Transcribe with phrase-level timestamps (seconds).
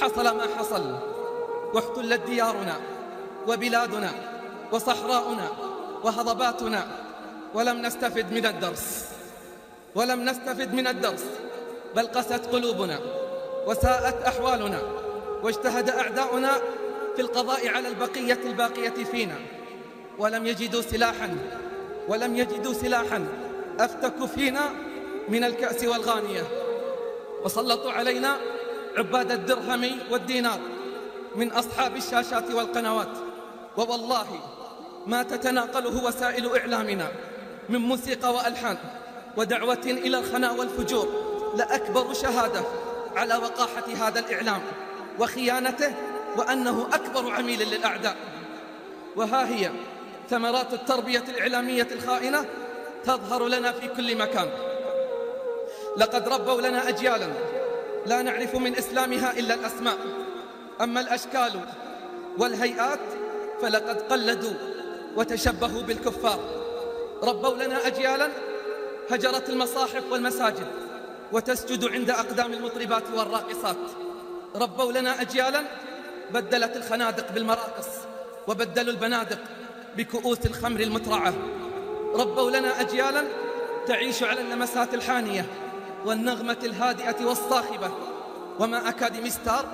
[0.00, 0.96] حصل ما حصل.
[1.74, 2.76] واحتلت ديارنا
[3.48, 4.12] وبلادنا
[4.72, 5.48] وصحراؤنا
[6.04, 6.86] وهضباتنا.
[7.54, 9.08] ولم نستفد من الدرس.
[9.94, 11.24] ولم نستفد من الدرس.
[11.96, 12.98] بل قست قلوبنا
[13.66, 14.82] وساءت أحوالنا
[15.42, 16.52] واجتهد أعداؤنا
[17.16, 19.36] في القضاء على البقية الباقية فينا.
[20.18, 21.36] ولم يجدوا سلاحا.
[22.08, 23.24] ولم يجدوا سلاحا.
[23.80, 24.70] أفتك فينا
[25.28, 26.42] من الكأس والغانية.
[27.44, 28.36] وسلطوا علينا
[28.96, 30.58] عباد الدرهم والدينار
[31.36, 33.08] من أصحاب الشاشات والقنوات.
[33.76, 34.26] ووالله
[35.06, 37.08] ما تتناقله وسائل إعلامنا
[37.68, 38.76] من موسيقى وألحان
[39.36, 41.08] ودعوة إلى الخناء والفجور
[41.56, 42.62] لأكبر شهادة
[43.16, 44.62] على وقاحة هذا الإعلام
[45.18, 45.94] وخيانته
[46.36, 48.16] وأنه أكبر عميل للأعداء.
[49.16, 49.70] وها هي
[50.30, 52.44] ثمرات التربية الإعلامية الخائنة
[53.04, 54.48] تظهر لنا في كل مكان.
[55.96, 57.26] لقد ربوا لنا أجيالا
[58.06, 59.98] لا نعرف من إسلامها إلا الأسماء.
[60.80, 61.60] أما الأشكال
[62.38, 63.00] والهيئات
[63.62, 64.54] فلقد قلدوا
[65.16, 66.40] وتشبهوا بالكفار.
[67.22, 68.28] ربوا لنا أجيالا
[69.10, 70.66] هجرت المصاحف والمساجد
[71.32, 73.76] وتسجد عند أقدام المطربات والراقصات
[74.54, 75.62] ربوا لنا أجيالا
[76.30, 77.88] بدلت الخنادق بالمراقص
[78.48, 79.38] وبدلوا البنادق
[79.96, 81.34] بكؤوس الخمر المترعة.
[82.14, 83.24] ربوا لنا أجيالا
[83.86, 85.46] تعيش على اللمسات الحانية
[86.06, 87.90] والنغمة الهادئة والصاخبة.
[88.58, 89.64] وما أكاديمي ستار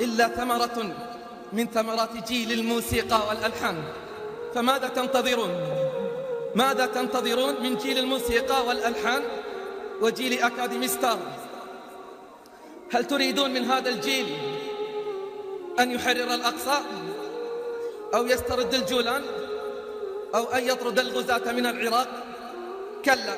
[0.00, 0.94] إلا ثمرة
[1.52, 3.82] من ثمرات جيل الموسيقى والألحان.
[4.54, 5.50] فماذا تنتظرون؟
[6.54, 9.22] ماذا تنتظرون من جيل الموسيقى والألحان
[10.00, 11.18] وجيل أكاديمي ستار؟
[12.92, 14.26] هل تريدون من هذا الجيل
[15.80, 16.78] أن يحرر الأقصى؟
[18.14, 19.22] أو يسترد الجولان؟
[20.34, 22.08] أو أن يطرد الغزاة من العراق؟
[23.04, 23.34] كلا.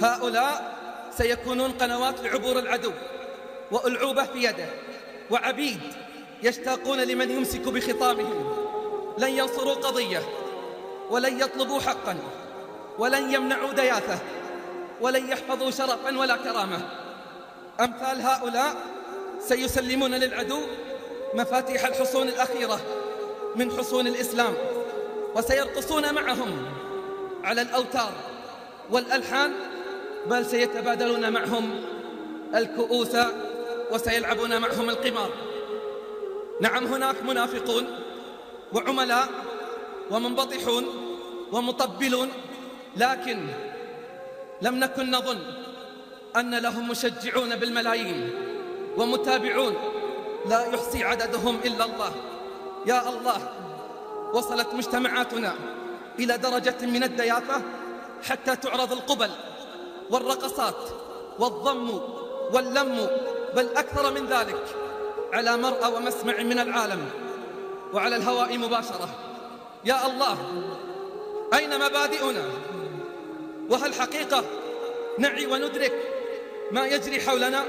[0.00, 0.75] هؤلاء
[1.18, 2.92] سيكونون قنوات لعبور العدو
[3.70, 4.68] وألعوبة في يده.
[5.30, 5.80] وعبيد
[6.42, 8.56] يشتاقون لمن يمسك بخطامهم.
[9.18, 10.22] لن ينصروا قضية
[11.10, 12.16] ولن يطلبوا حقا
[12.98, 14.18] ولن يمنعوا دياثة
[15.00, 16.88] ولن يحفظوا شرفا ولا كرامة.
[17.80, 18.76] أمثال هؤلاء
[19.40, 20.60] سيسلمون للعدو
[21.34, 22.80] مفاتيح الحصون الأخيرة
[23.56, 24.54] من حصون الإسلام
[25.34, 26.66] وسيرقصون معهم
[27.44, 28.12] على الأوتار
[28.90, 29.52] والألحان
[30.30, 31.70] بل سيتبادلون معهم
[32.54, 33.16] الكؤوس
[33.92, 35.30] وسيلعبون معهم القمار.
[36.60, 37.86] نعم هناك منافقون
[38.72, 39.28] وعملاء
[40.10, 40.84] ومنبطحون
[41.52, 42.28] ومطبلون
[42.96, 43.46] لكن
[44.62, 45.38] لم نكن نظن
[46.36, 48.30] أن لهم مشجعون بالملايين
[48.96, 49.74] ومتابعون.
[50.46, 52.12] لا يحصي عددهم إلا الله.
[52.86, 53.52] يا الله
[54.34, 55.54] وصلت مجتمعاتنا
[56.18, 57.62] إلى درجة من الدياثة
[58.22, 59.30] حتى تعرض القبل.
[60.10, 60.88] والرقصات
[61.38, 62.00] والضم
[62.52, 63.08] واللم
[63.56, 64.64] بل أكثر من ذلك
[65.32, 67.10] على مرأى ومسمع من العالم
[67.92, 69.08] وعلى الهواء مباشرة.
[69.84, 70.38] يا الله
[71.54, 72.44] أين مبادئنا؟
[73.68, 74.44] وهل حقيقة
[75.18, 75.92] نعي وندرك
[76.72, 77.64] ما يجري حولنا؟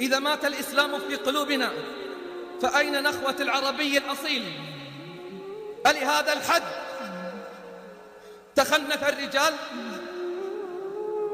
[0.00, 1.70] إذا مات الإسلام في قلوبنا
[2.62, 4.44] فأين نخوة العربي الأصيل؟
[5.86, 6.62] ألهذا الحد؟
[8.56, 9.54] تخنث الرجال؟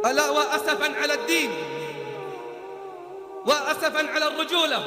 [0.05, 1.51] ألا وأسفا على الدين
[3.47, 4.85] وأسفا على الرجولة.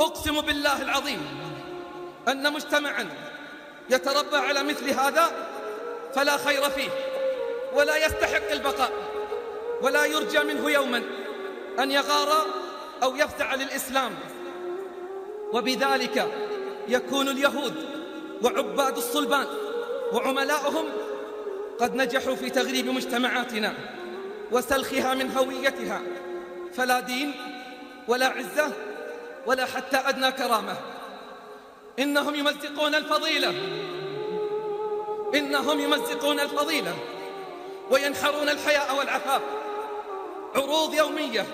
[0.00, 1.26] أقسم بالله العظيم
[2.28, 3.08] أن مجتمعا
[3.90, 5.32] يتربى على مثل هذا
[6.14, 6.90] فلا خير فيه
[7.74, 8.92] ولا يستحق البقاء
[9.82, 11.02] ولا يرجى منه يوما
[11.78, 12.46] أن يغار
[13.02, 14.14] أو يفزع للإسلام.
[15.52, 16.28] وبذلك
[16.88, 17.74] يكون اليهود
[18.42, 19.46] وعباد الصلبان
[20.12, 20.84] وعملاؤهم
[21.80, 23.74] قد نجحوا في تغريب مجتمعاتنا
[24.52, 26.00] وسلخها من هويتها.
[26.74, 27.34] فلا دين
[28.08, 28.72] ولا عزة
[29.46, 30.76] ولا حتى أدنى كرامة.
[31.98, 33.54] إنهم يمزقون الفضيلة.
[35.34, 36.94] إنهم يمزقون الفضيلة
[37.90, 39.42] وينحرون الحياء والعفاف.
[40.54, 41.46] عروض يومية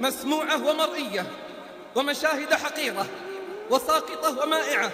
[0.00, 1.26] مسموعة ومرئية
[1.96, 3.06] ومشاهد حقيرة
[3.70, 4.90] وساقطة ومائعة.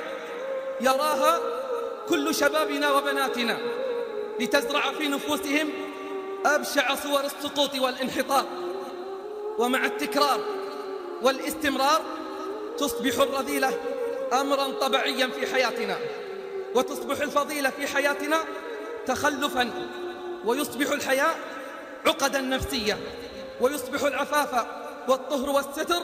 [0.81, 1.41] يراها
[2.09, 3.59] كل شبابنا وبناتنا.
[4.41, 5.71] لتزرع في نفوسهم
[6.47, 8.47] أبشع صور السقوط والانحطاط.
[9.59, 10.41] ومع التكرار
[11.23, 12.01] والاستمرار
[12.79, 13.79] تصبح الرذيلة
[14.33, 15.97] أمرا طبيعيا في حياتنا
[16.75, 18.39] وتصبح الفضيلة في حياتنا
[19.07, 19.71] تخلفا
[20.45, 21.39] ويصبح الحياء
[22.07, 22.99] عقدا نفسية
[23.61, 24.67] ويصبح العفاف
[25.09, 26.03] والطهر والستر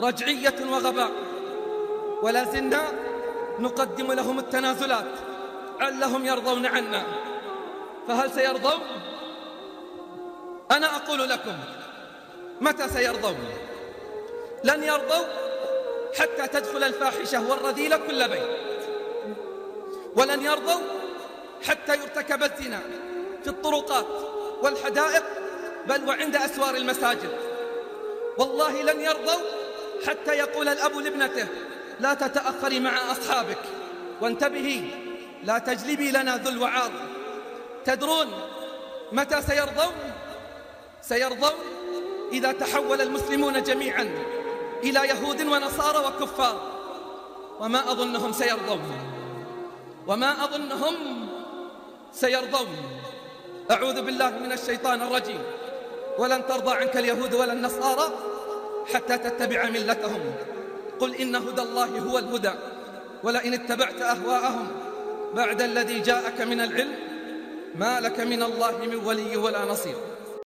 [0.00, 1.10] رجعية وغباء.
[2.22, 2.92] ولا زلنا
[3.58, 5.06] نقدم لهم التنازلات
[5.80, 7.06] علهم يرضون عنا.
[8.08, 8.80] فهل سيرضون؟
[10.70, 11.56] أنا أقول لكم
[12.60, 13.36] متى سيرضون؟
[14.64, 15.24] لن يرضوا
[16.18, 18.58] حتى تدخل الفاحشة والرذيلة كل بيت
[20.16, 20.80] ولن يرضوا
[21.68, 22.80] حتى يرتكب الزنا
[23.42, 24.06] في الطرقات
[24.62, 25.24] والحدائق
[25.86, 27.30] بل وعند أسوار المساجد
[28.38, 29.40] والله لن يرضوا
[30.06, 31.46] حتى يقول الأب لابنته
[32.00, 33.58] لا تتأخري مع أصحابك
[34.20, 34.82] وانتبهي
[35.44, 36.90] لا تجلبي لنا ذو الوعاظ
[37.88, 38.28] تدرون
[39.12, 39.94] متى سيرضون؟
[41.02, 41.58] سيرضون
[42.32, 44.08] إذا تحول المسلمون جميعا
[44.82, 46.56] إلى يهود ونصارى وكفار.
[47.60, 48.80] وما أظنهم سيرضون.
[50.06, 50.94] وما أظنهم
[52.12, 52.66] سيرضون.
[53.70, 55.42] أعوذ بالله من الشيطان الرجيم.
[56.18, 58.12] ولن ترضى عنك اليهود ولا النصارى
[58.94, 60.20] حتى تتبع ملتهم.
[61.00, 62.52] قل إن هدى الله هو الهدى.
[63.22, 64.66] ولئن اتبعت أهواءهم
[65.34, 67.07] بعد الذي جاءك من العلم
[67.74, 70.07] ما لك من الله من ولي ولا نصير.